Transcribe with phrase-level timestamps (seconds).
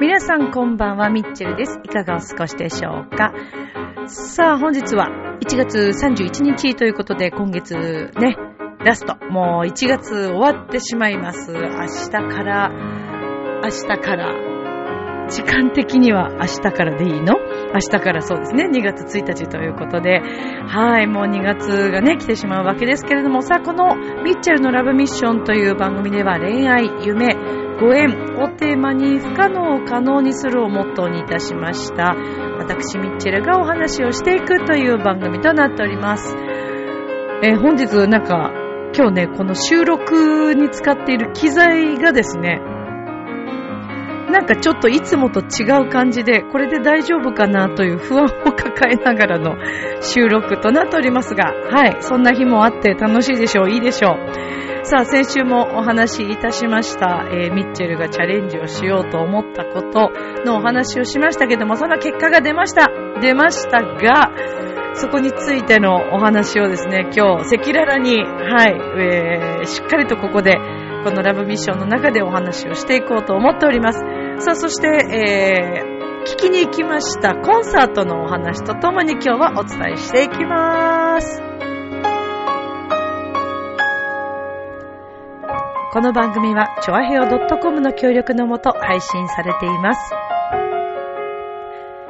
[0.00, 1.80] 皆さんこんばんは、ミッチェルです。
[1.82, 3.32] いかがお過ごしでしょうか？
[4.06, 5.08] さあ、本日は
[5.40, 8.36] 1月31日ということで、今月ね、
[8.84, 9.16] ラスト。
[9.30, 11.52] もう1月終わってしまいます。
[11.52, 12.70] 明日から、
[13.62, 14.34] 明日から、
[15.28, 17.36] 時間的には明日からでいいの？
[17.72, 20.20] 明日からそうですね、2月1日ということで、
[20.66, 27.34] はい、もう2月がね、来てしまうわけですけれども、さあ、このミッチェルのラブミッションという番組では恋愛、夢、
[27.80, 32.14] ご縁をテーマに不可能を可能にするをモットーにいたしました。
[32.58, 36.36] 私、ミッチェルがお話をしていくという番組となっております。
[37.44, 38.52] えー本日なんか、
[38.94, 42.60] 今日ね、この収録に使っている機材がですね、
[44.30, 49.56] なんかちょっといつもと違う感じで、これで大丈夫かなという不安を抱えながらの
[50.00, 54.84] 収録となっておりますが、はい、そんな日もあって楽しいでしょう、いいでしょう。
[54.84, 60.10] さあ、先週もお話しいたしました、えーミッチェルがチャレンジをしようと思ったこと
[60.44, 62.90] のお話をしましたけども、その結果が出ました。
[63.20, 64.32] 出ましたが、
[64.94, 70.56] そこについてのお話をですね、今日、赤裸々に、はい、えーしっかりとここで、
[71.04, 74.00] このラブミッションの中でお話をしていこうと思っております。
[74.44, 74.88] さあ、そして、
[75.86, 81.42] えー聞きに行きましたコンサートのお話とともに今日はお伝えしていきます。
[85.92, 87.26] この番組は、ちょあへよ
[87.60, 90.31] .com の協力のもと配信されています。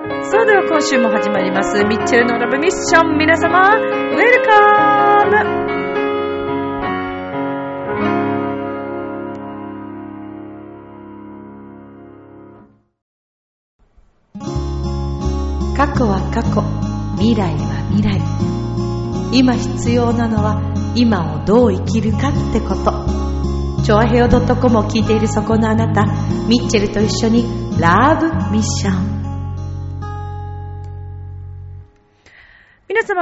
[0.03, 3.19] それでは今週も始まります、ミッチェルのラブミッション。
[3.19, 5.62] 皆様、ウェルカム
[15.77, 16.62] 過去は過去、
[17.19, 18.21] 未来は未来。
[19.32, 20.60] 今必要なのは、
[20.97, 22.91] 今をどう生きるかってこと。
[23.84, 26.06] チョアヘオ .com を聞いているそこのあなた、
[26.48, 27.44] ミッチェルと一緒に
[27.78, 29.12] ラブミッション。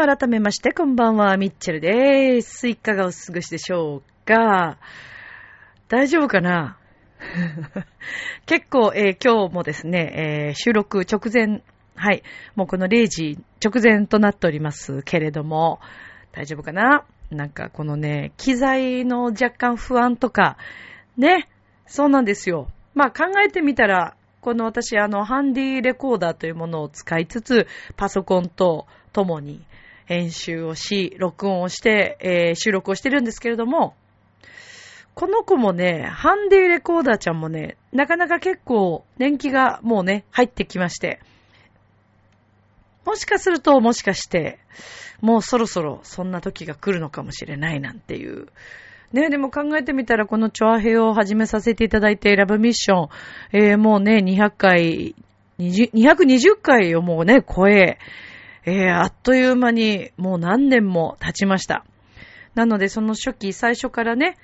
[0.07, 2.69] 改めまして、こんばんは、ミッチェルです。
[2.69, 4.79] いかがお過ごしでしょうか？
[5.89, 6.79] 大丈夫かな？
[8.47, 11.63] 結構、えー今日もですね、えー収録直前、
[11.97, 12.23] はい、
[12.57, 15.81] もうこの0時直前となっておりますけれども、
[16.33, 17.05] 大丈夫かな？
[17.31, 20.57] なんかこのね、機材の若干不安とか、
[21.19, 21.47] ね、
[21.87, 22.69] そうなんですよ。
[22.95, 27.67] まあ考えてみたら、この私、あの、ハンディレコーダーというものを使いつつ、
[27.99, 29.63] パソコンと共に
[30.11, 33.95] 編集をし、録音をして、えー収録をしてるんですけれども、
[35.15, 41.21] この子もね、ハンディレコーダーちゃんもね、なかなか結構年季がもうね、入ってきまして、
[43.07, 44.59] もしかするともしかして、
[45.21, 48.49] もうそろそろそんな時が来るのかもしれないなんていう。
[49.13, 53.09] ね、でも考えてみたらこのチョアヘを始めさせていただいて、ラブミッション、
[53.53, 55.15] えーもうね、200回、
[55.61, 57.99] 20 220回をもうね、超え、
[58.65, 61.85] えーあっという間にもう何年も経ちました。
[62.55, 64.37] なのでその初期、最初からね、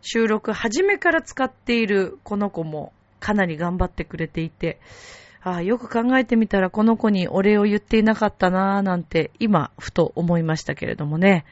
[0.00, 4.78] 収録初めから使っているこの子もかなり頑張ってくれていて、
[5.42, 11.44] ああよく考えてみたらこの子にお礼を言っていなかったなぁなんて今ふと思いましたけれどもね。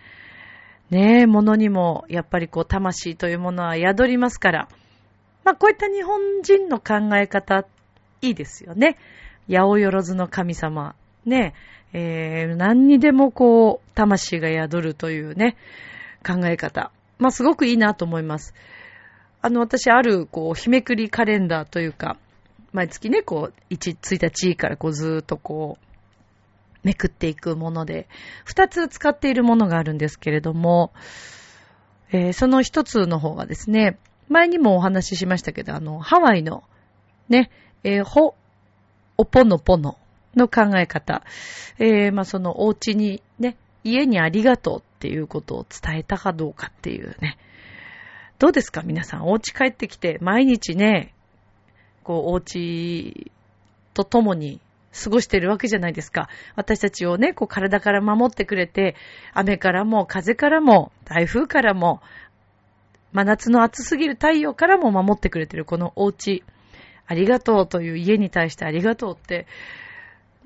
[0.91, 4.69] ねえ、ものにもやっぱりこう魂というものは宿りますから。
[5.45, 7.67] まあこういった日本人の考え方
[8.23, 8.97] いいですよね。
[9.49, 10.95] 八百万の神様。
[11.25, 15.57] ねえ、えー何にでもこう魂が宿るというね、
[16.27, 16.91] 考え方。
[17.19, 18.55] まあすごくいいなと思います。
[19.43, 22.17] あの私あるこう日めくりカレンダーというか、
[22.73, 25.87] 毎月ね、こう、1、1日からこうずーっとこう、
[26.87, 28.07] めくっていくもので、
[28.47, 30.93] 2つ使っているものがあるんですけれども、
[32.13, 33.99] えーその1つの方がですね、
[34.29, 36.65] 前にもお話ししましたけど、あの、ハワイの、
[37.29, 37.51] ね、
[37.83, 38.35] えーほ、
[39.17, 39.97] おぽのぽの
[40.37, 41.23] の考え方、
[41.79, 47.39] えーまあそのお家にね、家にありがとうっていうことを伝えたかどうかっていうね、
[48.39, 51.15] どうですか皆さん、お家帰ってきて毎日ね、
[52.07, 53.33] こう、お家
[53.95, 54.61] と共に
[54.93, 56.29] 過ごしてるわけじゃないですか。
[56.55, 58.95] 私たちをね、こう、体から守ってくれて、
[59.33, 62.01] 雨からも、風からも、台風からも、
[63.13, 66.45] 真夏の暑すぎる太陽からも守ってくれてるこのお家、
[67.07, 69.47] ありがとうという家に対してありがとうって、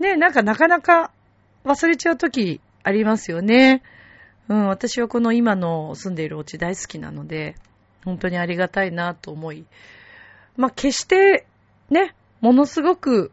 [0.01, 1.13] ね、なんかなかなか
[1.65, 3.83] 忘れちゃうときありますよね。
[4.49, 7.55] うん、私はこの今の住んでいるお家大好きなので、
[8.05, 9.67] 本当にありがたいなと思い、
[10.57, 11.47] まあ、決して
[11.91, 13.31] ね、ものすごく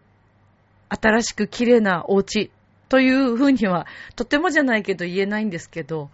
[0.90, 2.52] 新しく綺麗なお家
[2.90, 6.10] というふうには、とてもじゃないけど言えないんですけど、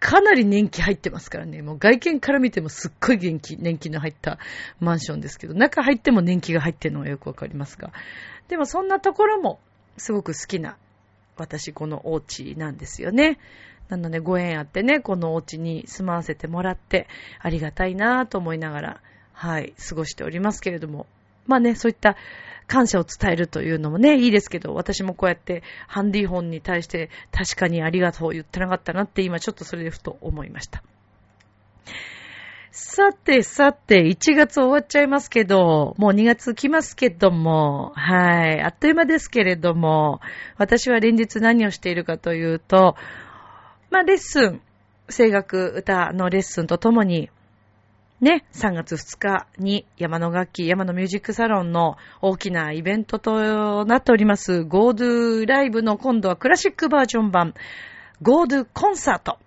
[0.00, 1.60] かなり年季入ってますからね。
[1.62, 4.38] もう外見から見てもすっごい元気、年季の入った
[4.80, 7.90] マンションですけど、中入っても年季が入ってるのはよくわかりますが。
[8.48, 9.58] でもそんなところも
[9.98, 10.76] すごく好きな、
[11.36, 13.38] 私このお家なんですよね。
[13.88, 17.08] なのでご縁あってね、このお家に住まわせてもらって、
[17.40, 19.00] ありがたいなぁと思いながら、
[19.32, 21.06] はい、過ごしておりますけれども。
[21.46, 22.16] まあね、そういった
[22.66, 30.82] 感謝を伝えるというのもね、いいですけど、私もこうやってハンディフォンに対して確かにありがとう言ってなかったなって今ちょっとそれでふと思いました。
[32.80, 40.20] さてさて、1月終わっちゃいますけど、もう2月来ますけども、はい、あっという間ですけれども、
[40.58, 42.94] 私は連日何をしているかというと、
[43.90, 44.60] まあ、レッスン、
[45.10, 47.30] 声楽歌のレッスンとともに、
[48.20, 57.54] ね、3月2日に山の楽器、山のミュージックサロンの大きなイベントとなっております、ゴードゥライブの今度はクラシックバージョン版、
[58.22, 59.38] ゴードゥコンサート。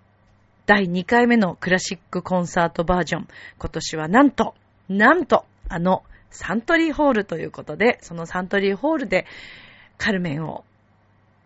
[0.72, 3.28] 第2回目のクラシックコンサートバージョン。
[3.58, 4.54] 今年はなんと、
[4.88, 9.26] なんと、あの、サントリーホールということで、そのサントリーホールで
[9.98, 10.64] カルメンを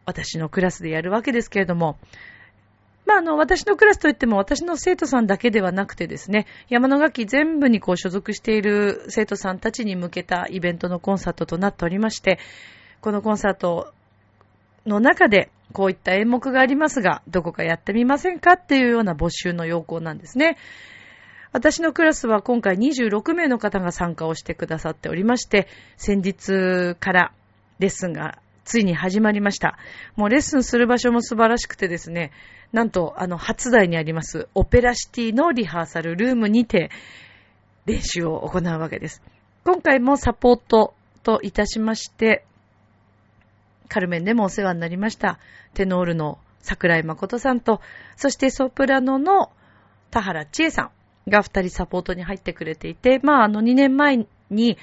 [0.05, 1.99] 私のクラスでやるわけですけれども、
[3.05, 12.39] まあ、あの、私のクラスといっても私の生徒さんだけではなくてですね、山の楽器全部にこう所属している生徒さんたちに向けたイベントのコンサートとなっておりまして、
[13.01, 13.93] このコンサート
[14.87, 20.57] の中でこういった演目がありますが、どこかやってみませんかっていうような募集の要項なんですね。
[21.53, 27.33] 私のクラスは今回26名の方が参加をしてくださっておりまして、先日から
[27.79, 29.79] レッスンがついに始まりました。
[30.17, 32.33] もうレッスンする場所も素晴らしくてですね、
[32.73, 36.91] なんと、あの、初台にあります、オペラシティのリハーサルルームにて、
[37.87, 39.23] 練習を行うわけです。
[39.65, 42.45] 今回もサポートといたしまして、
[43.89, 45.39] カルメンでもお世話になりました、
[45.75, 47.81] テノールの桜井誠さんと、
[48.17, 49.51] そしてソプラノの
[50.11, 50.91] 田原千恵さ
[51.27, 54.79] んが二人サポートに入ってくれていて、まあ、あの、2年前に、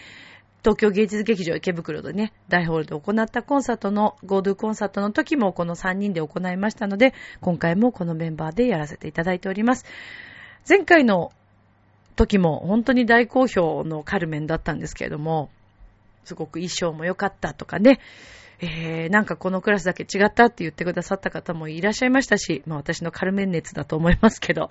[0.64, 9.86] 東京芸術劇場池袋でね、大ホールで行ったコンサートの、ゴードゥコンサートの時もこの3人で行いましたので、今回もこのメンバーでやらせていただいております。
[10.68, 11.34] 前回の
[12.16, 15.50] 時も本当に大好評のカルメンだったんですけれども、
[16.24, 18.00] すごく衣装も良かったとかね、
[18.60, 24.70] えー、なんかこのクラスだけ違ったって言ってくださった方もいらっしゃいましたし、まあ私のカルメン熱だと思いますけど、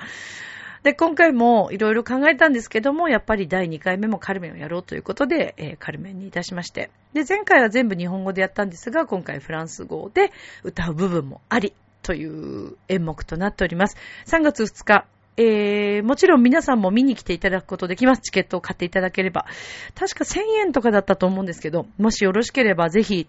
[0.82, 6.90] で、今回もいろいろ考えたんですけども、やっぱり第2回目もカルメンをやろうということで、えー、カルメンにいたしまして。
[7.12, 10.32] で、前回は全部日本語でやったんですが、今回フランス語で
[10.64, 13.96] 歌う部分もあり、という演目となっております。
[14.26, 15.06] 3月2日、
[15.36, 18.22] えー、もちろん皆さんも見に来ていただくことできます。
[18.22, 19.46] チケットを買っていただければ。
[19.94, 23.28] 確か1000円とかだったと思うんですけど、もしよろしければぜひ、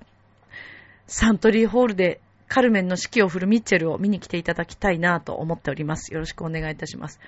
[1.07, 6.13] サントリーホールでカルメンの指揮を振るミッチェルを見に来ていただきたいなと思っております。
[6.13, 7.19] よろしくお願いいたします。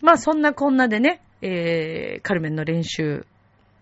[0.00, 3.26] まあそんなこんなでね、えー、カルメンの練習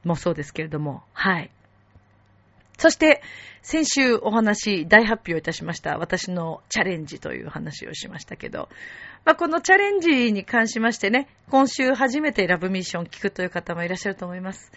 [0.05, 1.51] もそうですけれども、はい。
[2.79, 3.23] そして、
[3.61, 8.69] 先週お話、大発表いたしました、私のチャレンジという話をしましたけど、
[9.25, 14.71] まあ、このチャレンジに関しましてね、今週初めてラブミッション聞くという方もいらっしゃると思います。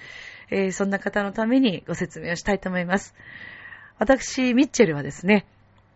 [0.50, 3.14] えー、そんな方のためにご説明をしたいと思います。
[4.02, 5.46] 私、ミッチェルはですね、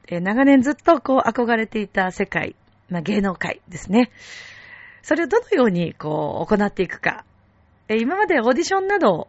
[0.08, 2.56] えー、長年ずっとこう憧れていた世界、
[2.88, 4.12] まあ、芸能界ですね。
[5.02, 7.26] それをどのようにこう行っていくか。
[7.88, 9.28] えー、今までオーディションなどを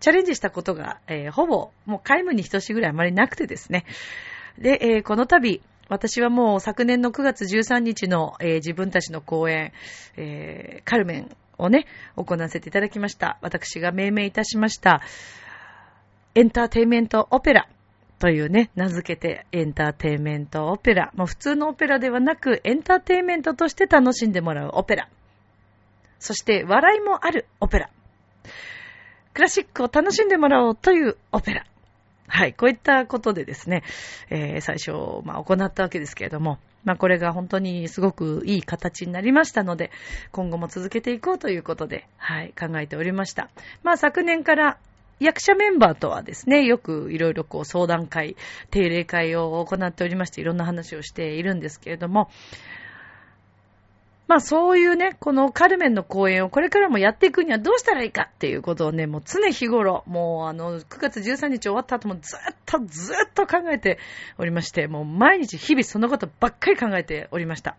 [0.00, 3.84] チャレンジしたことが、えー、ほぼもう皆無に等しいぐらいあまりなくてですね。
[4.56, 9.72] で、えー、この度、私はもう昨年の9月13日の、えー、自分たちの公演、
[10.16, 11.84] えー、カルメンをね、
[12.16, 13.36] 行わせていただきました。
[13.42, 15.02] 私が命名いたしました、
[16.34, 17.68] エンターテイメントオペラ
[18.24, 21.12] というね、名付けてエンターテイメントオペラ。
[21.14, 25.10] もう普通のオペラではなく、エンターテイメントとして楽しんでもらうオペラ。
[26.20, 27.90] そして笑いもあるオペラ。
[29.34, 31.66] クラシックを楽しんでもらおうというオペラ。
[32.26, 33.82] はい、こういったことでですね、
[34.30, 39.90] えー、最初、まあ、行ったわけですけれども、まあ、これが本当にすごくいい形になりましたので、
[40.32, 43.50] 今後も続けていこうということで、はい、考えておりました。
[43.82, 44.78] まあ、昨年から
[45.20, 48.36] 役者メンバーとはですね、よくいろいろこう相談会、
[48.70, 52.30] 定例会を行っておりまして、いろんな話をしているんですけれども、
[54.26, 63.98] まあそういうね、このカルメンの公演をこれからもやっていくにはどうしたらいいかっていうことをね、もう常日頃、もうあの、9月13日終わった後もずっとずっと考えて
[64.38, 67.76] おりまして、もう毎日日々そのことばっかり考えておりました。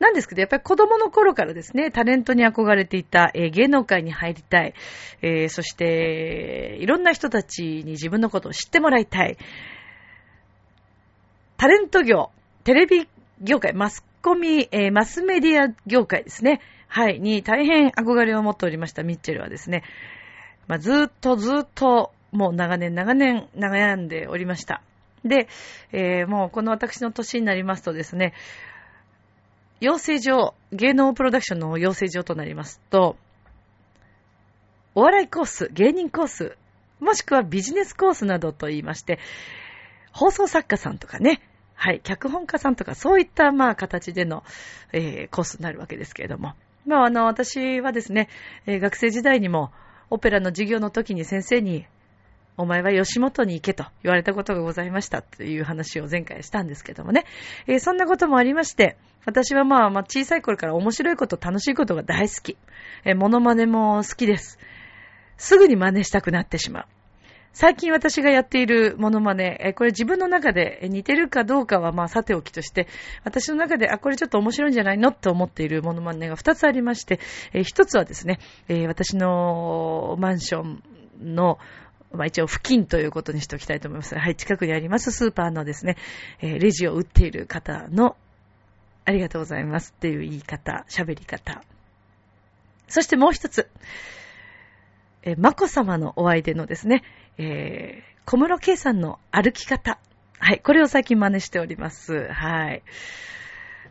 [0.00, 4.74] なんですけど、やっぱり子供の頃からですね、タレントに憧れていた、えー、芸能界に入りたい、
[5.20, 9.36] えー、そして、いろんな人たちに自分のことを知ってもらいたい。
[11.58, 12.30] タレント業、
[12.64, 13.06] テレビ
[13.42, 16.60] 業界、マスコミ、えー、マスメディア業界ですね。
[16.88, 19.84] はい、に大変憧れを持っておりましたミッチェルはですね、
[20.66, 24.82] まあ、ずっとずっと、もう長年長年悩んでおりました。
[25.24, 25.48] で、
[25.92, 28.32] えー、もうこの私の年になりますとですね、
[29.80, 33.16] 養成所、芸能プロダクションの養成所となりますと、
[34.94, 36.56] お笑いコース、芸人コース、
[37.00, 39.18] もしくはビジネスコースなどと言いまして、
[40.12, 41.40] 放送作家さんとかね、
[41.74, 44.44] はい、脚本家さんとか、そういった、まあ、形での、
[44.92, 46.52] えー、コースになるわけですけれども。
[46.84, 48.28] まあ、あの、私はですね、
[48.66, 49.72] えー、学生時代にも、
[50.10, 51.86] オペラの授業の時に先生に、
[52.60, 57.24] お前は吉本に行けと言われたことがございましたという話を前回したんですけどもね。
[57.66, 62.56] えー、そんなこともありまして、私はまあ、まあ、小さい頃から面白いこと、楽しいことが大好き。
[63.04, 64.58] えー、モノマネも好きです。
[65.38, 66.86] すぐに真似したくなってしまう。
[67.52, 72.86] 最近私がやっているモノマネ、これ自分の中で似てるかどうかはまあさておきとして、
[73.24, 77.18] 私の中で、あ、これちょっと面白いんじゃないのと思っているモノマネが2つありまして、
[77.52, 78.38] 1つはですね、
[78.86, 80.82] 私のマンション
[81.20, 81.58] の
[82.12, 84.16] まあ一応付近ということにしておきたいと思います。
[84.16, 85.96] はい、近くにありますスーパーのですね、
[86.40, 88.16] えレジを売っている方の、
[89.04, 91.62] ありがとうございますっていう言い方、喋り方。
[92.88, 93.68] そしてもう一つ、
[95.22, 97.04] えー、眞子様のお相手のですね、
[97.38, 99.98] えー、小室圭さんの歩き方。
[100.38, 102.28] はい、これを最近真似しております。
[102.28, 102.82] はい。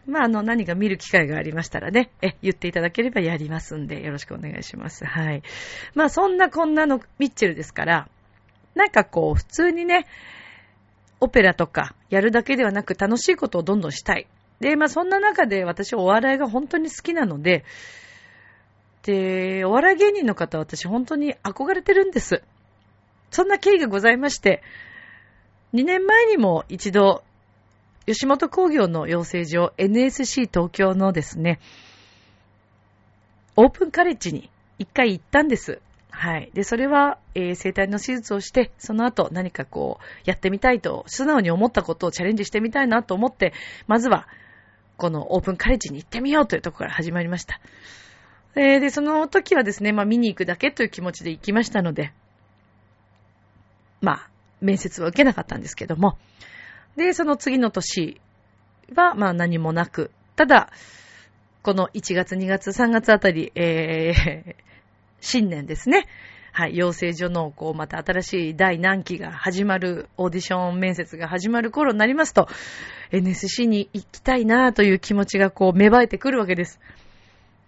[0.09, 5.05] まあ、あの、何か見る機会がありましたらね、え、言っていただければやりますんで、よろしくお願いします。
[5.05, 5.43] はい。
[5.95, 8.09] まあ、そんなこんなのミッチェルですから、
[8.75, 10.07] なんかこう、普通にね、
[11.19, 14.27] オペラとかやるだけではなく楽しいことをどんどんしたい。
[14.59, 17.63] で、まあ、そんな中で私お笑いが本当に好きなので、
[19.03, 22.43] で、お笑い芸人の方私本当に憧れてるんです。
[23.31, 24.61] そんな経緯がございまして、
[25.73, 27.23] 2年前にも一度、
[28.09, 31.59] 吉本工業の養成所 NSC 東京のですね、
[33.55, 34.49] オープンカレッジに
[34.79, 35.79] 一回行ったんです。
[36.09, 36.49] はい。
[36.55, 43.53] で、それは、えー、生体の手術をして、その後何かこう、やってみたいと、素直に思ったことをチャレンジしてみたいなと思って、
[43.85, 44.27] まずは、
[44.97, 47.61] このオープンカレッジに行ってみようというところから始まりました。
[48.55, 52.11] えー、で、その時はですね、まあ見に行くだけという気持ちで行きましたので、
[54.01, 54.29] まあ、
[54.61, 56.17] 面接は受けなかったんですけども、
[56.99, 58.19] で、その次の年
[58.93, 60.69] は、まあ何もなく、ただ、
[61.61, 64.55] この1月、2月、3月あたり、えー、
[65.21, 66.07] 新年ですね。
[66.51, 72.49] はい、養成所の、こう、また新しい第何期が始まる、オーディション面接が始まる頃になりますと、
[73.11, 76.81] NSC に行きたいなという気持ちがこう、芽生えてくるわけです。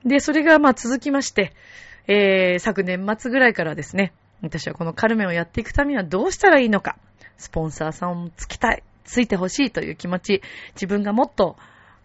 [0.04, 1.54] で、それがまあ続きまして、
[2.08, 4.12] えー、昨年末ぐらいからですね、
[4.42, 6.98] 私はこのカルメンをやっていくためにはどうしたらいいのか、
[7.38, 10.42] スポンサーさんをつきたい、ついてほしいという気持ち、
[10.76, 11.58] 自分がもっと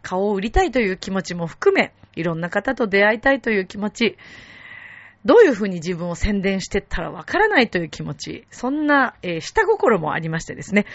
[0.03, 4.17] 顔を売りたいという気持ちも含め、いろんな方と出会いたいという気持ち、
[5.25, 10.87] どういうふうに自分を宣伝していったらわからないという気持ち、そんな、えー、下心もありましてですね、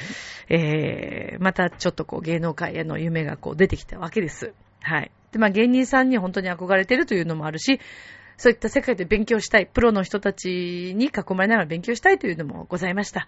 [0.48, 4.54] えー、またちょっとこう芸能界への夢がこう出てきたわけです。
[4.80, 5.12] はい。
[5.34, 7.82] で、まあ芸人さんに本当に憧れてるというのもあるし、
[8.38, 13.28] そういった世界で勉強したい、プロの人たちに囲まれながら勉強したいというのもございました。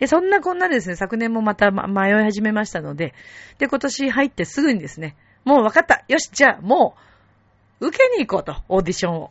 [0.00, 3.14] で、そんなこんなですね、昨年もまた迷い始めましたので、
[3.58, 5.14] で、今年入ってすぐにですね、
[5.44, 6.96] もう分かったよし、じゃあも
[7.80, 9.30] う、受けに行こうと、オーディションを。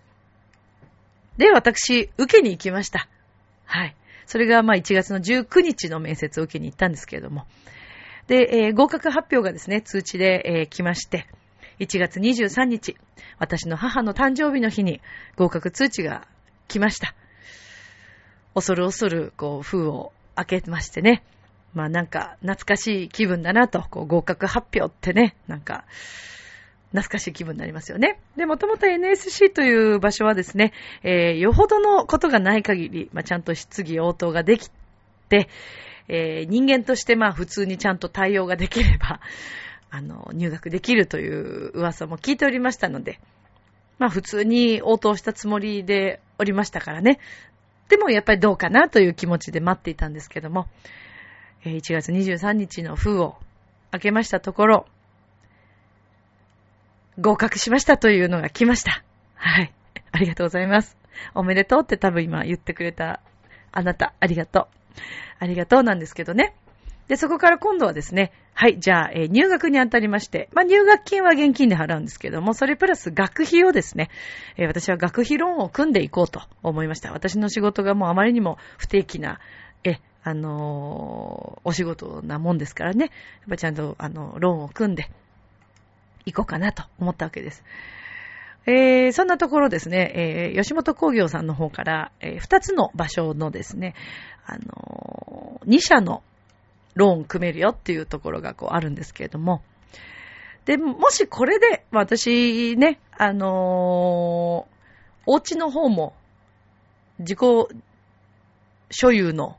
[1.37, 3.09] で、私、受けに行きました。
[3.65, 3.95] はい。
[4.27, 7.47] それがまあ1月の19日の面接を受けに行ったんですけれども。
[8.27, 11.25] で、えー、合格発表がですね、通知で、えー、来まして、
[11.79, 12.95] 1月23日、
[13.39, 15.01] 私の母の誕生日の日に
[15.35, 16.27] 合格通知が
[16.67, 17.15] 来ました。
[18.53, 20.11] 恐る恐る、こう、封を
[20.45, 21.23] 開けましてね。
[21.73, 25.85] まあなんか、懐かしい気分だなと、こう、合格発表ってね、なんか、
[26.91, 28.19] 懐かしい気分になりますよね。
[28.35, 34.71] で、もともと NSC という場所はですね、えー、よほどのことがない限り、まあ、ちゃんと質疑応答ができ
[35.29, 35.49] て、
[36.07, 39.19] えー、人間としてまあ普通にちゃんと対応ができれば、
[39.91, 43.19] あの、入学できるという噂も聞いておりましたので、
[43.99, 47.19] まあ普通に応答したつもりでおりましたからね。
[47.89, 50.67] でもやっぱりどうかなという気持ちで待っていたんですけども、
[51.65, 53.35] 1月23日の封を
[53.91, 54.85] 開けましたところ、
[57.19, 59.03] 合格しましたというのが来ました。
[59.33, 59.73] はい。
[60.11, 60.97] ありがとうございます。
[61.33, 63.19] おめでとうって多分今言ってくれた
[63.71, 64.67] あなた、ありがとう。
[65.39, 66.55] ありがとうなんですけどね。
[67.07, 74.09] で、そこから今度はですね、はい、じゃあ、えー、入学にあたりまして、まあ、入学金は現金で払うんですけども、それプラス学費をですね、
[74.57, 77.13] えー、私は学費ローンを組んでいこうと思いました。
[77.13, 79.39] 私の仕事がもうあまりにも不定期な、
[79.85, 83.11] え、あのー、お仕事なもんですからね、や
[83.45, 85.09] っぱちゃんと、あの、ローンを組んで、
[86.25, 87.63] いこうかなと思ったわけです。
[88.65, 93.95] えー、そんなところですね、えー、吉本工業さんの方から、えー、2つの場所のですね、
[94.45, 96.23] あのー、2社の
[96.95, 99.61] ローン組めるよっていうところがこうあるんですけれども、
[100.65, 104.79] で、もしこれで、私ね、あのー、
[105.25, 106.13] お家の方も
[107.19, 107.39] 自己
[108.91, 109.57] 所有の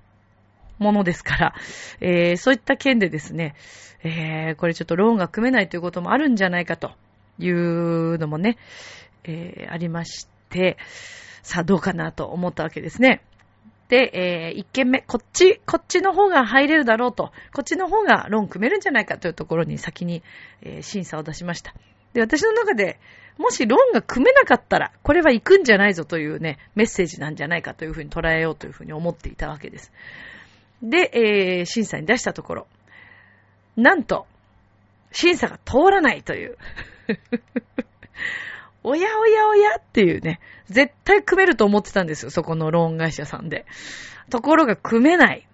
[0.78, 1.54] ものですから、
[2.00, 3.54] えー、そういった件でですね、
[4.02, 6.92] えー、これちょっとローンが組めないということもあるんじゃないかと
[7.38, 8.56] いうのもね、
[9.24, 10.76] えー、ありまして、
[11.42, 13.22] さあどうかなと思ったわけですね。
[13.90, 20.22] で、えー、1件目、こっち、こっちの方が入れるだろうと、こっちの方がローン組めるんじゃないかというところに先に、
[20.62, 21.74] えー、審査を出しました。
[22.12, 23.00] で、私の中で、
[23.36, 29.92] もしローンが組めなかったら、これは行くんじゃないぞというね、メッセージなんじゃないかというふうに捉えようというふうに思っていたわけです。
[30.82, 32.66] で、えー、審査に出したところ、
[33.76, 34.26] なんと、
[35.10, 36.56] 審査が通らないという。
[38.82, 43.66] おやおやおやっていうね、絶対組めると思ってたんですよ、そこのローン会社さんで。
[44.30, 45.46] ところが組めない。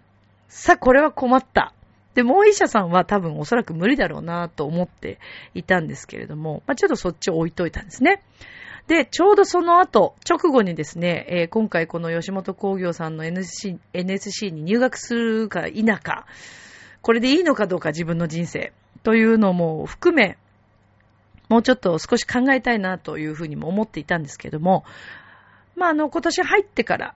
[0.48, 1.72] さあ、これは困った。
[2.14, 5.18] で、もう一社さんは多分おそらく無理だろうなと思って
[5.54, 8.22] いたんですけれども、まあ、ちょっとそっちを置いといたんですね。
[8.86, 16.26] で、ちょうどその後、直後にですね、えー、今回この吉本工業さんの NSC, NSC に入学するか否か、
[17.02, 20.38] これでいいのかどうか自分の人生というのも含め、
[21.48, 24.84] もうちょっと少し考えたいなというふうにも思っていたんですけども、
[25.76, 27.14] まあ、あの、今年入ってから、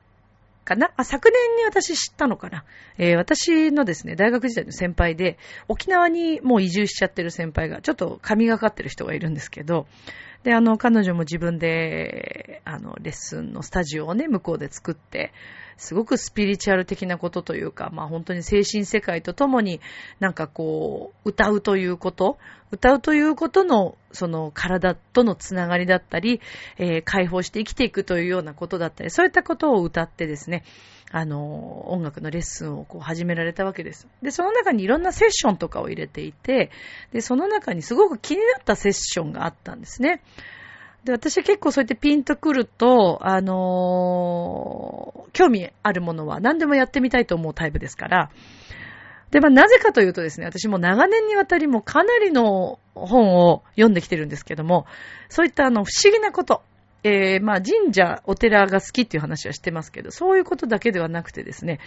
[0.65, 0.93] かな？
[0.97, 2.65] あ、昨年に私知ったのかな？
[2.99, 9.87] えー、私のですね、大学時代の先輩で、沖縄にもう移住しちゃってる先輩が、ちょっと神がかってる人がいるんですけど、
[10.42, 15.33] で、あの、彼女も自分で、あの、レッスンのスタジオをね、向こうで作って、
[15.76, 19.81] すごくスピリチュアル的なことというか、まあ本当に精神世界とともに
[20.18, 22.38] なんかこう、歌うということ、
[22.70, 26.40] 歌うということのその体とのつながりだったり、
[26.76, 30.64] えー、解放して生きていくというようなことだったり、そういったことを歌ってですね、
[31.12, 34.07] あの、音楽のレッスンをこう始められたわけです。
[34.23, 36.70] で、その中にいろんなセッションとかを入れていて、
[37.12, 40.23] で、その中にすごく気になったセッションがあったんですね。
[41.05, 48.31] で、私は結構そうやってピンとくると、あのー、興味あるものは何でもやってみたいと思うタイプですから、
[49.31, 54.87] で、まあ、なぜかというとですね、私も長年にわたりもかなりの本を読んできてるんですけども、
[55.29, 56.62] そういったあの、不思議なこと、
[57.03, 61.81] えー、まあ、神社、お寺が好きっていう話はしてますけど、そういうことだけではなくてですね、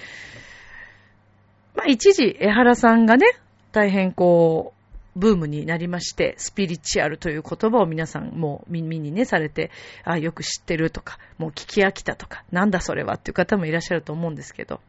[1.75, 3.25] まあ、一時、江原さんがね、
[3.71, 4.83] 大変こう、
[5.15, 9.69] ブームになりまして、スピリチュアルという言葉を皆さんもう耳にね、されて、
[10.03, 14.81] あよく知ってるとか、もう聞き飽きたとか、なんだそれはっていう方もいらっしゃると思うんですけど。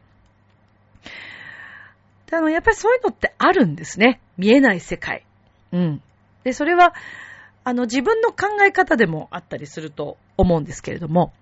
[2.31, 4.19] あの、やっぱりそういうのってあるんですね。
[4.37, 5.23] 見えない世界。
[5.71, 6.01] うん。
[6.43, 6.93] で、それは、
[7.65, 11.33] あの、自分の考え方でもあったりすると思うんですけれども、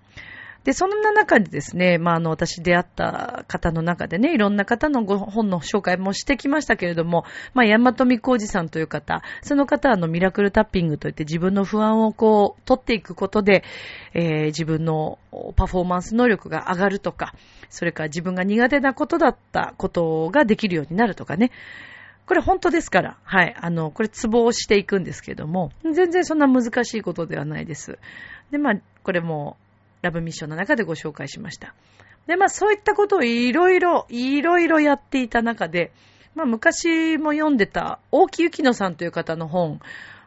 [0.64, 13.62] で、そんな中でですね、まあ、あの、私出会った方の中でね、いろんな方のご本の紹介もしてきましたけれども、まあ、山富浩二さんという方、その方はあの、ミラクルタッピングといって自分の不安をこう、取っていくことで、
[14.14, 15.18] えー、自分の
[15.56, 17.34] パフォーマンス能力が上がるとか、
[17.68, 21.50] それから自分が苦手なことだったことができるようになるとかね、
[22.26, 23.54] これ本当ですから、はい。
[23.58, 27.98] あの、これツボをしていくんですけども、全然そんな難しいことではないです。
[28.50, 29.56] で、まあ、これも、
[30.04, 31.74] ラブミッションの中でご紹介しました。
[32.26, 35.92] で、まあそういったことをいろいろ、いろいろやっていた中で、
[36.34, 39.80] まあ昔も読んでた大木幸乃さんという方の本、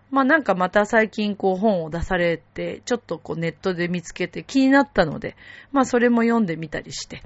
[0.10, 5.36] まあなんかまた最近こう本を出されて、ちょっとこうネットで見つけて気になったので、
[5.72, 7.22] まあそれも読んでみたりして。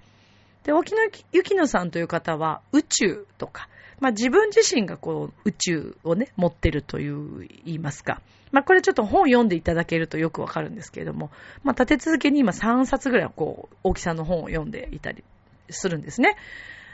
[0.63, 3.67] で、沖野幸乃さんという方は宇宙とか、
[4.01, 8.19] まあ自分自身がこう宇宙をね、持ってるという言いますか。
[8.51, 11.29] まあこれちょっと本読んでいただけるとよくわかるんですけれども、
[11.63, 15.23] まあ立て続けに今3冊ぐらいこう、大木さの本を読んでいたり
[15.69, 16.35] するんですね。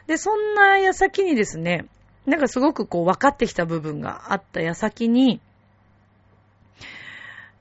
[0.06, 1.86] で、そんな矢先にですね、
[2.26, 5.40] なんかすごくこう分かってきた部分があった矢先に、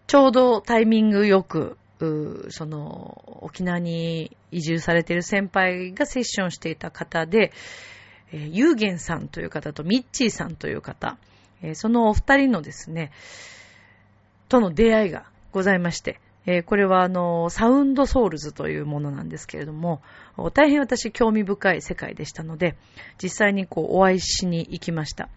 [0.08, 1.78] ちょうどタイミングよく、
[2.50, 7.52] その、沖縄に移住されている先輩がセッションしていた方で、
[8.32, 11.16] えー、ゆうげんさんという方とミッチーさんという方、
[11.62, 13.12] えー、そのお二人のですね、
[14.48, 20.00] との出会いがございまして、えー、これはあの、サウンドソウルズというものなんですけれども、
[20.54, 22.76] 大変私興味深い世界でしたので、
[23.20, 25.28] 実際にこうお会いしに行きました。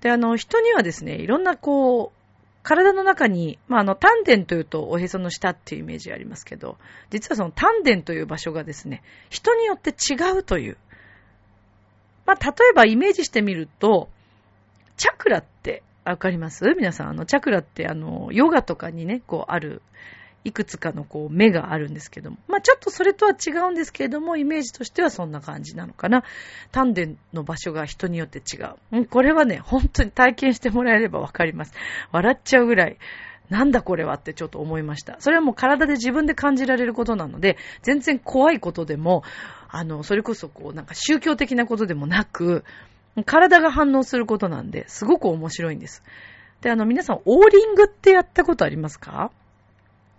[0.00, 2.24] で、あの、人にはですね、いろんなこう、
[2.62, 6.78] 体の中に、まあ、あの、丹田というとおへその下っていうイメージありますけど、
[7.10, 10.78] 実はその丹田という場所がですね、人によって違うという。
[12.26, 14.08] まあ、例えばイメージしてみると、
[14.96, 16.64] チャクラってわかります？
[16.74, 19.82] 皆さん、あの、チャクラってあの、ヨガとかにね、こうある、
[20.44, 22.36] いくつかのこう目があるんですけども。
[22.48, 26.22] まあちょっとそれとは違うんですけれども、イメージとしてはそんな感じなのかな。
[26.70, 28.74] 丹田の場所が人によって違う。
[28.92, 31.72] うんこれはね、本当に体験してもらえればわかります。
[32.12, 32.98] 笑っちゃうぐらい。
[33.50, 35.16] なんだこれはってちょっと思いました。
[35.20, 39.22] それはもう体で自分で感じられることなので、全然怖いことでも、
[39.68, 42.64] あの、それこそこう、なんか宗教的なことでもなく、
[43.26, 46.02] 体が反応することなんで、すごく面白いんです。
[46.62, 49.30] で、あの、皆さん、オーリングってやったことありますか？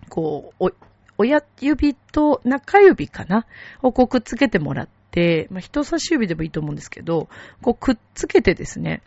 [0.09, 0.71] こう、お、
[1.17, 3.47] 親指と中指かな？
[3.81, 7.29] をこうくっつけてもらって、まあ、人差し指でもいいと思うんですけど、
[7.61, 9.01] こうくっつけてですね、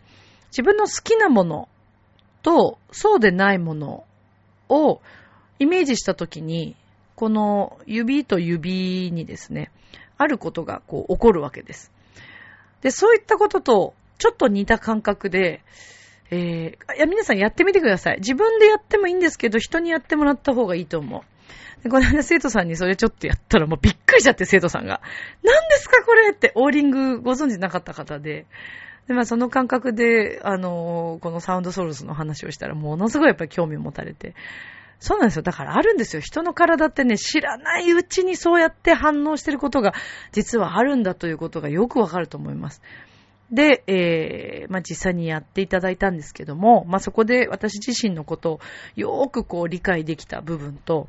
[0.51, 1.69] 自分の好きなもの
[2.41, 4.03] とそうでないもの
[4.69, 5.01] を
[5.59, 6.75] イメージしたときに、
[7.15, 9.71] この指と指にですね、
[10.17, 11.91] あることがこう起こるわけです。
[12.81, 15.61] で、そういったこととちょっと似た感覚で、
[16.31, 18.17] えー、いや、皆さんやってみてください。
[18.19, 21.83] 自分でやってもいいんですけど、人にやってもらった方がいいと思う。
[21.83, 25.01] で、この間生徒さんにそれちょっとやったらもうびっくりしちゃって生徒さんが。
[25.43, 28.45] 何ですかこれってオーリングご存知なかった方で。
[29.09, 34.35] で、まあその感覚で、あのー、このサウンドソルスの話をしたらものすごいやっぱり興味を持たれて。
[34.99, 35.41] そうなんですよ。
[35.43, 36.21] だからあるんですよ。
[36.21, 39.93] 人の体ってね、知らないうちにそうやって反応してることが
[40.33, 42.81] 実はあるんだということがよくわかると思います。
[43.49, 48.59] で、えー、まあ、実際にやっていただいたんですけども、まあ、そこで私自身のことを
[48.95, 51.07] よーくこう理解できた部分と、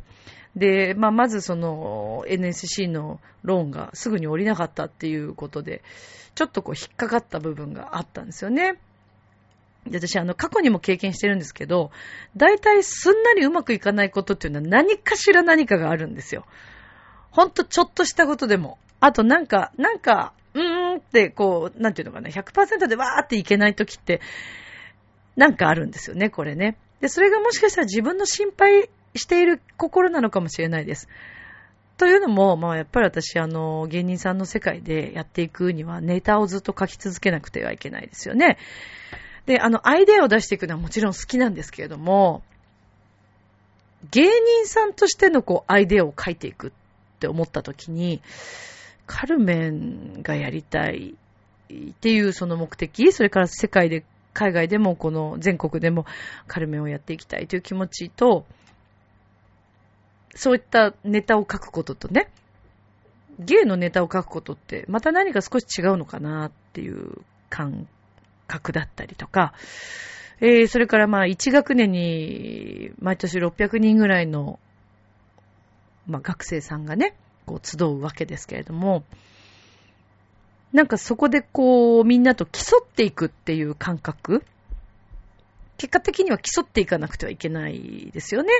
[0.56, 5.82] で、まあ、まずその NSC のローンがすぐに降りなかったっていうことで、
[6.34, 8.78] ちょっとこう引っかかった部分があったんですよね。
[9.86, 11.90] で、私、あの、過去にも経験してるんですけど、
[12.36, 16.44] 大体すんなりうまくいかないことっていうのは何かしら何かがあるんですよ。
[17.30, 18.78] ほんとちょっとしたことでも。
[19.00, 24.20] あとなんか、なんか、うーんって、こう、なんていうのかな、100%でわーっていけないときって、
[25.36, 26.76] なんかあるんですよね、これね。
[27.00, 31.08] で、それがもしかしたら自分の心配している心なのかもしれないです。
[32.00, 38.56] というのも、まあやっぱり私、あの、芸人さんの世界でやっていくにはネタをずっと書き続けなくてはいけないですよね。
[39.44, 42.42] で、あの、アイデアを出していくのはもちろん好きなんですけれども、
[44.12, 46.70] 芸人さんとしてのこう、アイデアを書いていくっ
[47.18, 48.22] て思った時に、
[49.04, 51.16] カルメンがやりたい
[51.70, 56.06] っていうその目的、それから世界で、海外でもこの全国でも
[56.46, 58.46] カルメンをやっていきたいという気持ちと、
[60.34, 62.30] そういったネタを書くこととね、
[63.38, 67.88] 芸のネタを書くことってまた何か少し違うのかなっていう感
[68.46, 69.54] 覚だったりとか、
[70.40, 74.58] えー、それからまあ1学年に毎年600人ぐらいの、
[76.06, 77.14] まあ、学生さんがね、
[77.46, 79.04] こう集うわけですけれども、
[80.72, 84.44] なんかそこでこうみんなと競っていくっていう感覚
[85.78, 88.52] 結果的には競っていかなくてはいけないですよね。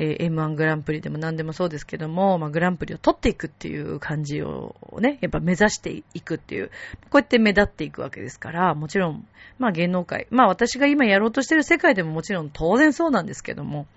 [0.00, 6.68] えー、M1 グランプリでも何でもそうですけども、まあ、グランプリを取っていくっていう感じをね、やっぱ目指していくっていう、
[7.10, 9.26] こうやって目立っていくわけですから、もちろん、
[9.58, 13.88] まあ芸能界、まあ私が今やろうとしてる世界でももちろん当然そうなんですけども、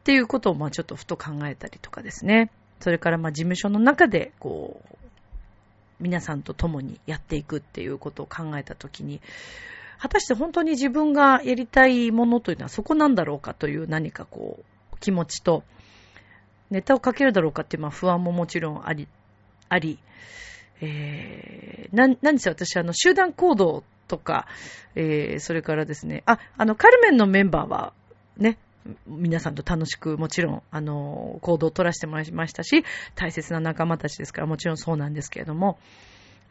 [0.00, 2.50] っていうことをまあちょっとふと考えたりとかですね。
[2.80, 4.96] それからまあ事務所の中で、こう、
[5.98, 9.22] 皆さんと共にやっていくっていうことを考えたときに、
[9.98, 15.64] 果たして本当に自分がやりたいものというのはそこなんだろうかという何かこう、気持ちと、
[16.70, 19.08] ネタをかけるだろうかっていうまあ不安ももちろんあり、
[19.68, 19.98] あり、
[20.80, 24.46] えー、な、何せ私あの集団行動とか、
[24.94, 27.92] えー、それからですね、あ、あのカルメンのメンバーは
[28.36, 28.58] ね、
[29.06, 32.84] 皆さんと楽しく、もちろん、あの、行動を取らせてもらいましたし、
[33.14, 35.78] 大切な仲間たちですから、もちろんそうなんですけれども、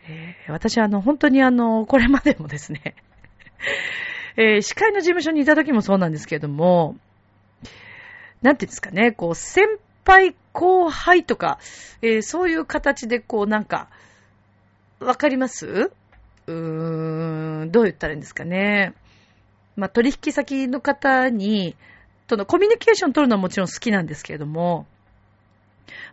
[0.07, 2.95] えー、私は、あの、本当にあの、これまでもですね、
[4.35, 6.95] えー、司会の事務所にいた時もそうなんですけれども、
[8.41, 9.67] なんていうんですかね、こう、先
[10.05, 11.57] 輩後輩とか、
[12.01, 13.89] えー、そういう形で、こう、なんか、
[14.99, 15.91] わかります？
[16.45, 18.93] うーん、どう言ったらいいんですかね。
[19.75, 21.75] まあ、取引先の方に、
[22.27, 24.85] とのコミュニケーション取るのはもちろん好きなんですけれども、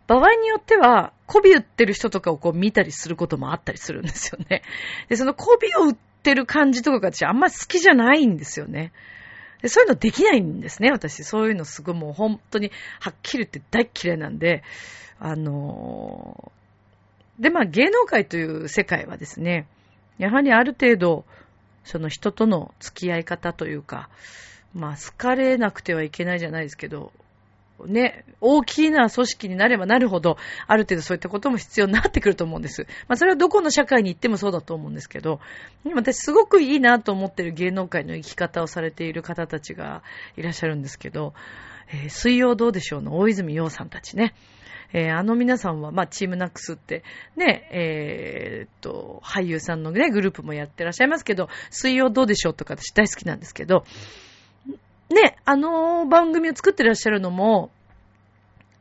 [0.07, 4.63] 場合によっては、媚び売ってる人とかをこう見たりすることもあったりするんですよね。
[5.09, 5.99] で、その媚びを売って
[6.33, 8.93] る感じとかが私あんま好きじゃないんですよね。
[9.67, 11.25] そういうのできないんですね、私。
[11.25, 14.63] そういうのすごいもう本当にはっきり言って大嫌いなんで、
[15.19, 19.67] あのー、で、まあ芸能界という世界はですね、
[20.19, 21.25] やはりある程度、
[21.83, 24.09] その人との付き合い方というか、
[24.75, 27.13] まあ、好かれなくてはいけないじゃないですけど、
[27.87, 32.87] ね、大きな組織になればなるほど、ある程度そういったことも必要になってくると思うんです。
[33.09, 35.41] まあ、それはどこの社会に行ってもそうだと思うんですけど、
[35.95, 40.03] 私すごくいいなと思ってる芸能界の生き方をされている方たちが
[40.37, 41.35] いらっしゃるんですけど、
[41.93, 44.35] えー、水曜どうでしょうの大泉洋さんたちね。
[44.93, 47.03] えー、あの皆さんは、まあ、チームナックスって、
[47.37, 53.85] ね、えー、っと、俳優さんのね、グループもやってらっしゃいますけど、水曜どうでしょうとか私大好きなんですけど、
[55.11, 57.71] ね、あの番組を作ってらっしゃるのも、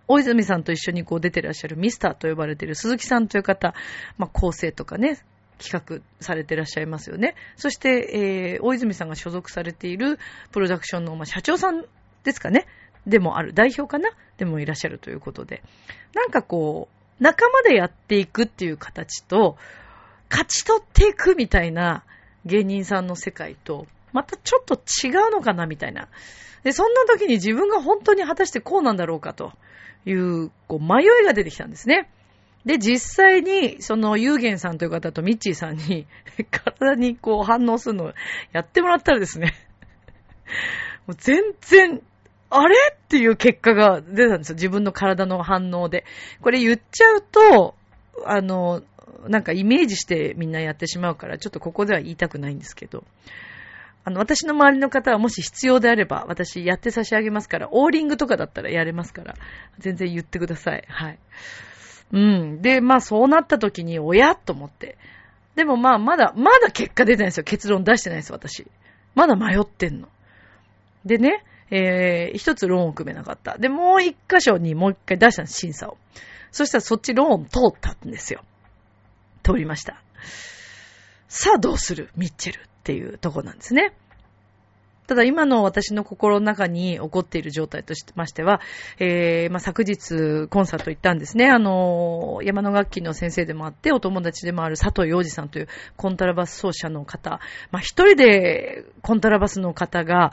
[0.08, 3.74] 大泉さんと一緒にこう出てらっしゃるミスターと呼ばれている鈴木さんという方、
[4.18, 5.20] まあ、構成とかね、
[5.60, 7.36] 企画されてらっしゃいますよね。
[7.56, 10.20] そして、えー、大泉さんが所属されている
[10.52, 11.86] プロダクションの、まあ、社長さん
[12.24, 12.66] ですかね。
[13.08, 14.10] でもある、代表かな？
[14.38, 15.62] でもいらっしゃるということで。
[16.14, 19.58] なんかこう、仲間でやっていくっていう形と、
[20.30, 22.04] 勝ち取っていくみたいな
[22.46, 26.08] 芸人さんの世界と、またちょっと違うのかなみたいな。
[26.64, 29.52] で、そんな時に自分が本当に果たしてこうなんだろうかと
[30.06, 32.10] いう、こう、迷いが出てきたんですね。
[32.66, 36.08] で、実際に、その、ゆうげんさんという方とミッチーさんに、
[36.50, 38.14] 体にこう反応するのを
[38.54, 39.54] やってもらったらですね、
[41.06, 42.02] もう全然
[42.50, 42.76] あれ？
[42.94, 44.56] っていう結果が出たんですよ。
[44.56, 46.06] 自分の体の反応で。
[46.42, 47.76] これ言っちゃうと、
[48.26, 48.84] あの、
[49.28, 53.04] なんかイメージしてみんなやってしまうから、ちょっとここでは言いたくないんですけど。
[54.06, 59.36] あの、私の周りの方はもし必要であれば、私やって差し上げますから、オーリングとかだったらやれますから、
[59.80, 60.84] 全然言ってください。
[60.88, 61.20] はい。
[62.12, 62.62] うん。
[62.62, 64.98] で、まあそうなった時に、おやと思って。
[65.56, 67.44] でもまあまだ、まだ結果出てないんですよ。
[67.44, 68.68] 結論出してないです、私。
[69.16, 70.10] まだ迷ってんの。
[71.06, 73.58] でね、えー、一つローンを組めなかった。
[73.58, 75.98] で、もう一箇所にもう一回出したんです、審査を。
[76.52, 78.44] そしたらそっちローン通ったんですよ。
[79.44, 80.02] 通りました。
[81.28, 82.10] さあどうする？
[82.16, 83.94] ミッチェルっていうとこなんですね。
[85.08, 88.62] ただ今の私の心の中に起こっている状態としましては、
[89.00, 91.50] えー、まあ、昨日コンサート行ったんですね。
[91.50, 95.68] あの、山の楽器の先生でもあって、お友達でもある佐藤洋二さんという
[95.98, 97.42] コントラバス奏者の方。
[97.72, 100.32] まあ、一人でコントラバスの方が、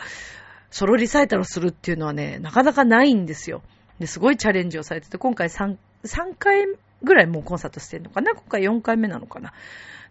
[0.70, 3.62] ソロリサイタルをするっていうのはね、なかなかないんですよ。
[3.98, 6.66] で、すごいチャレンジをされてて、今回3、3回
[7.02, 8.34] ぐらいもうコンサートしてるのかな？
[8.34, 9.52] 今回4回目なのかな？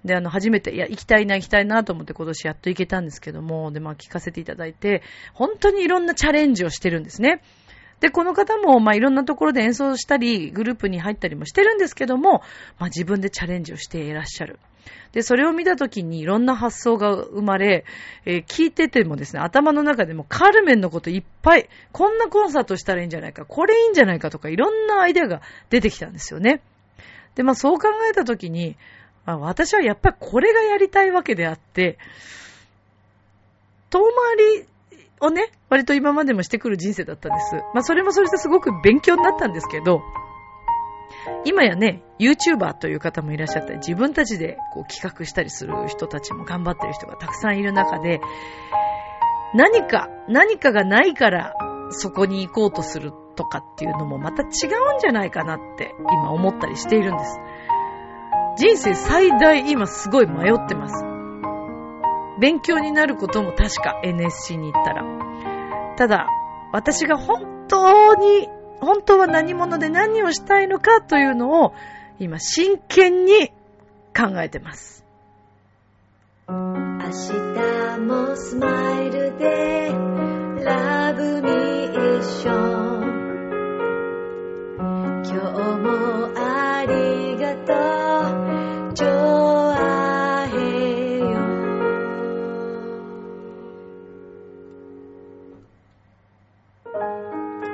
[0.05, 7.41] で、あの、初めて、いや、行きたいな、行きたいなと思って今年やっと行けたんですけども、で、まあ聞かせていただいて、本当にいろんなチャレンジをしてるんですね。
[7.99, 12.43] で、この方も、まあ、いろんなところで演奏したり、グループに入ったりもしてるんですけども、
[12.79, 14.57] まあ、自分でチャレンジをしていらっしゃる。
[15.11, 17.83] で、それを見たときにいろんな発想が生まれ、
[18.25, 26.61] えー、聞いててもですね、頭の中でもカルメンのこといっぱい、こんなコンサートしたらいいんじゃないか、これいいんじゃないかとか、いろんなアイデアが出てきたんですよね。
[27.35, 28.77] で、まあそう考えたときに、
[29.29, 31.97] まあ、私はやっぱりこれがやりたいわけであって、
[33.91, 34.65] 遠回り
[35.19, 37.55] をね、割と今までもしてくる人生だったんです。
[37.73, 40.01] まあそれもそれですごく勉強になったんですけど、
[41.45, 48.21] 今やね、YouTuber という方もいらっしゃったり、自分たちでこう企画したりする人たちも頑張ってる人がたくさんいる中で、
[49.53, 51.53] 何か、何かがないから
[51.91, 54.49] そこに行こうとするとかっていうのもまた違うん
[54.99, 57.39] じゃないかなって今思ったりしているんです。
[58.59, 61.05] 人生最大今すごい迷ってます。
[62.41, 65.95] 勉強になることも確か NSC に行ったら。
[65.95, 66.27] ただ、
[66.73, 68.49] 私が本当に
[68.81, 71.73] 本当は何者で何をしたいのかというのを
[72.19, 73.47] 今真剣に
[74.13, 75.05] 考えてます。
[76.49, 79.93] 明日もスマイルで
[80.65, 83.19] ラブミーション
[85.23, 85.37] 今日
[85.79, 88.48] もありがとう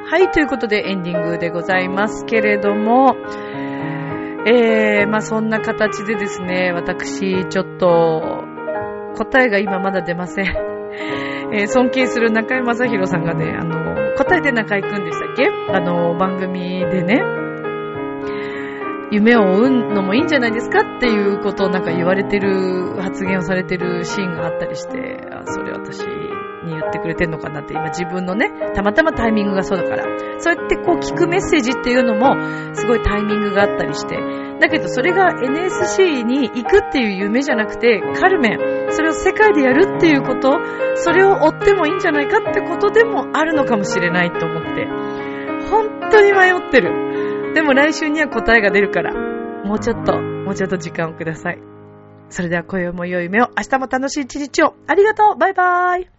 [0.08, 3.15] はい、ということでエンディングでございますけれども、
[4.45, 8.43] えー、まあそんな形でですね、私、ちょっと、
[9.17, 10.45] 答えが今まだ出ません。
[11.54, 15.49] えー、尊敬する中井正宏さんがね、あの、答えて中井くんでしたっけ？
[15.73, 17.21] あの、番組でね、
[19.12, 26.00] 夢を追うのもいいんじゃないですかっていうことをなんか言われてる、発言をされてるシーンがあったりして、あ、それ私、
[26.65, 30.04] に言ってくれてんのかなって、今自分のね、たまたまタイミングがそうだから。
[30.39, 32.36] そうやってこう聞くメッセージっていうのも、
[32.74, 34.18] すごいタイミングがあったりして。
[34.60, 40.60] だけどそれが NSC に行くっていう夢じゃなくて、カルメン、それを世界でやるっていうこと、
[40.96, 44.88] それを追ってもいいんじゃないかってことでもあるのかもしれないと思って。
[45.70, 47.25] 本当に迷ってる。
[47.56, 51.60] でも来週には答えが出るから、もうちょっと、もうちょっと時間をください。
[52.30, 54.76] それでは今宵も良い夢を、明日も楽しい一日を。
[54.88, 56.14] ありがとうバイバーイ